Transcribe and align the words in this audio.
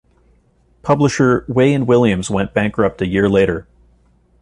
Publisher 0.81 1.45
Way 1.47 1.71
and 1.75 1.85
Williams 1.85 2.27
went 2.27 2.55
bankrupt 2.55 3.03
a 3.03 3.07
year 3.07 3.29
later. 3.29 3.67